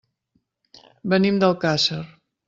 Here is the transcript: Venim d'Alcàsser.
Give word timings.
Venim 1.13 1.37
d'Alcàsser. 1.43 1.99